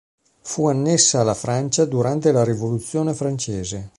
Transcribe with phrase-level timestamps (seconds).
[0.41, 3.89] Fu annessa alla Francia durante la Rivoluzione francese.